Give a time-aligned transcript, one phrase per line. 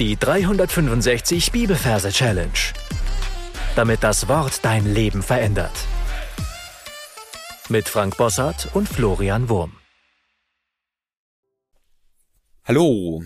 [0.00, 2.50] Die 365 Bibelverse Challenge.
[3.76, 5.70] Damit das Wort dein Leben verändert.
[7.68, 9.76] Mit Frank Bossart und Florian Wurm.
[12.64, 13.22] Hallo,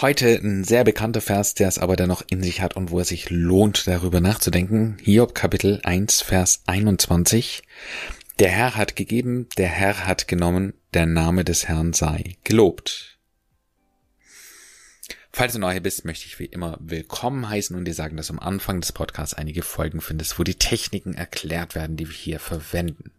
[0.00, 3.08] heute ein sehr bekannter Vers, der es aber dennoch in sich hat und wo es
[3.08, 4.98] sich lohnt, darüber nachzudenken.
[5.02, 7.64] Hiob Kapitel 1, Vers 21.
[8.38, 13.11] Der Herr hat gegeben, der Herr hat genommen, der Name des Herrn sei gelobt.
[15.34, 18.38] Falls du neu bist, möchte ich wie immer willkommen heißen und dir sagen, dass am
[18.38, 23.12] Anfang des Podcasts einige Folgen findest, wo die Techniken erklärt werden, die wir hier verwenden.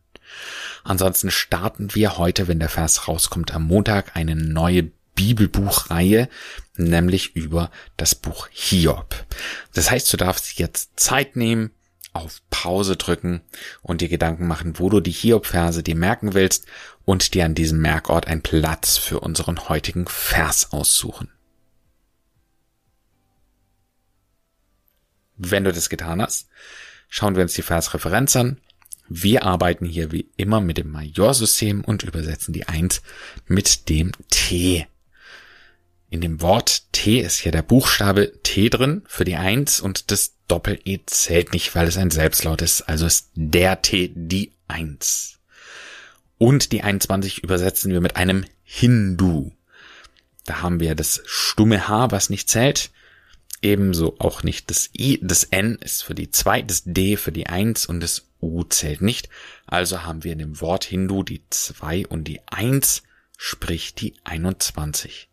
[0.83, 6.29] Ansonsten starten wir heute, wenn der Vers rauskommt, am Montag eine neue Bibelbuchreihe,
[6.77, 9.25] nämlich über das Buch Hiob.
[9.73, 11.71] Das heißt, du darfst jetzt Zeit nehmen,
[12.13, 13.41] auf Pause drücken
[13.81, 16.67] und dir Gedanken machen, wo du die Hiob-Verse dir merken willst
[17.05, 21.32] und dir an diesem Merkort einen Platz für unseren heutigen Vers aussuchen.
[25.51, 26.47] Wenn du das getan hast,
[27.09, 28.57] schauen wir uns die Versreferenz an.
[29.09, 33.01] Wir arbeiten hier wie immer mit dem Majorsystem und übersetzen die 1
[33.47, 34.87] mit dem T.
[36.09, 40.35] In dem Wort T ist hier der Buchstabe T drin für die 1 und das
[40.47, 42.83] Doppel-E zählt nicht, weil es ein Selbstlaut ist.
[42.83, 45.39] Also ist der T die 1.
[46.37, 49.51] Und die 21 übersetzen wir mit einem Hindu.
[50.45, 52.91] Da haben wir das stumme H, was nicht zählt.
[53.63, 57.47] Ebenso auch nicht das I, das N ist für die 2, das D für die
[57.47, 59.29] 1 und das U zählt nicht.
[59.65, 63.03] Also haben wir in dem Wort Hindu die 2 und die 1,
[63.37, 65.29] sprich die 21.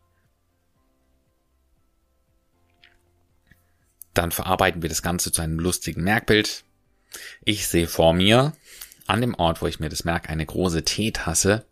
[4.14, 6.62] Dann verarbeiten wir das Ganze zu einem lustigen Merkbild.
[7.44, 8.52] Ich sehe vor mir
[9.08, 11.66] an dem Ort, wo ich mir das merke, eine große Teetasse.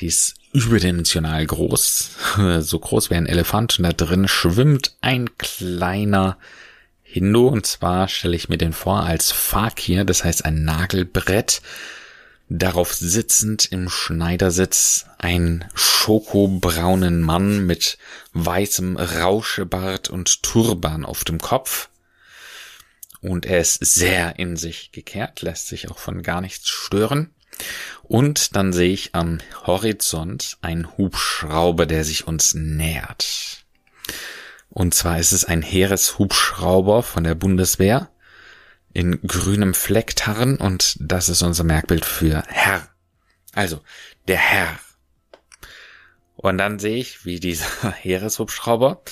[0.00, 2.10] Die ist überdimensional groß,
[2.60, 6.38] so groß wie ein Elefant und da drin schwimmt ein kleiner
[7.02, 11.60] Hindu und zwar stelle ich mir den vor als Fakir, das heißt ein Nagelbrett,
[12.48, 17.98] darauf sitzend im Schneidersitz ein schokobraunen Mann mit
[18.32, 21.88] weißem Rauschebart und Turban auf dem Kopf.
[23.20, 27.34] Und er ist sehr in sich gekehrt, lässt sich auch von gar nichts stören.
[28.02, 33.64] Und dann sehe ich am Horizont einen Hubschrauber, der sich uns nähert.
[34.68, 38.10] Und zwar ist es ein Heereshubschrauber von der Bundeswehr
[38.92, 42.88] in grünem Flecktarren und das ist unser Merkbild für Herr.
[43.54, 43.80] Also,
[44.26, 44.78] der Herr.
[46.36, 49.02] Und dann sehe ich, wie dieser Heereshubschrauber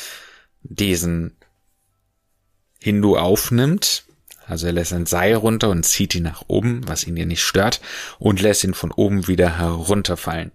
[0.62, 1.36] diesen
[2.80, 4.04] Hindu aufnimmt
[4.48, 7.42] also er lässt ein Seil runter und zieht ihn nach oben, was ihn hier nicht
[7.42, 7.80] stört,
[8.18, 10.52] und lässt ihn von oben wieder herunterfallen.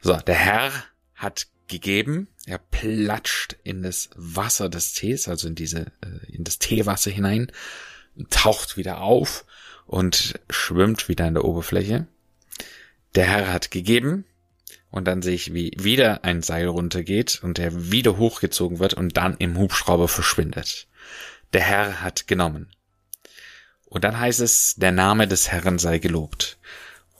[0.00, 0.72] So, der Herr
[1.14, 6.58] hat gegeben, er platscht in das Wasser des Tees, also in diese, äh, in das
[6.58, 7.50] Teewasser hinein,
[8.30, 9.44] taucht wieder auf
[9.86, 12.06] und schwimmt wieder an der Oberfläche.
[13.14, 14.24] Der Herr hat gegeben,
[14.90, 19.16] und dann sehe ich, wie wieder ein Seil runtergeht und er wieder hochgezogen wird und
[19.16, 20.86] dann im Hubschrauber verschwindet.
[21.52, 22.68] Der Herr hat genommen.
[23.94, 26.58] Und dann heißt es, der Name des Herrn sei gelobt.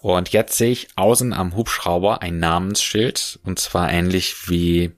[0.02, 4.90] Und jetzt sehe ich außen am Hubschrauber ein Namensschild, und zwar ähnlich wie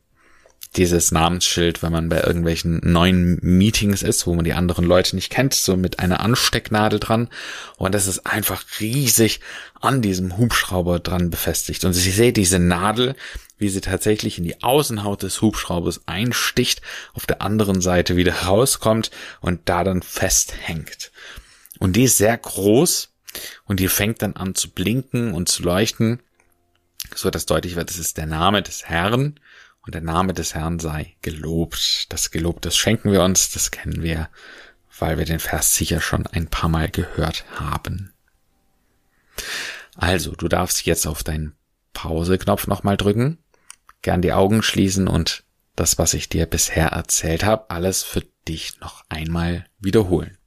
[0.74, 5.30] dieses Namensschild, wenn man bei irgendwelchen neuen Meetings ist, wo man die anderen Leute nicht
[5.30, 7.28] kennt, so mit einer Anstecknadel dran.
[7.76, 9.40] Und das ist einfach riesig
[9.78, 11.84] an diesem Hubschrauber dran befestigt.
[11.84, 13.16] Und ich sehe diese Nadel,
[13.58, 16.80] wie sie tatsächlich in die Außenhaut des Hubschraubers einsticht,
[17.12, 19.10] auf der anderen Seite wieder rauskommt
[19.42, 21.12] und da dann festhängt.
[21.78, 23.12] Und die ist sehr groß
[23.64, 26.20] und die fängt dann an zu blinken und zu leuchten,
[27.14, 29.38] so dass deutlich wird, es ist der Name des Herrn
[29.82, 32.12] und der Name des Herrn sei gelobt.
[32.12, 34.28] Das Gelob, das schenken wir uns, das kennen wir,
[34.98, 38.12] weil wir den Vers sicher schon ein paar Mal gehört haben.
[39.94, 41.54] Also, du darfst jetzt auf deinen
[41.92, 43.38] Pause-Knopf nochmal drücken,
[44.02, 45.44] gern die Augen schließen und
[45.74, 50.38] das, was ich dir bisher erzählt habe, alles für dich noch einmal wiederholen.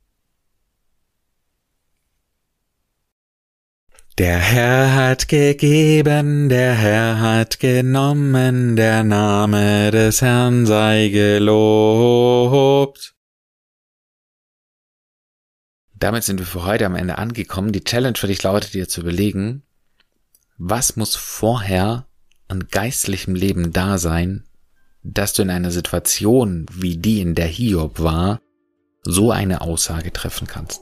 [4.19, 13.16] Der Herr hat gegeben, der Herr hat genommen, der Name des Herrn sei gelobt.
[15.95, 17.71] Damit sind wir für heute am Ende angekommen.
[17.71, 19.63] Die Challenge für dich lautet dir zu überlegen,
[20.57, 22.06] was muss vorher
[22.50, 24.44] an geistlichem Leben da sein,
[25.01, 28.42] dass du in einer Situation wie die, in der Hiob war,
[29.01, 30.81] so eine Aussage treffen kannst.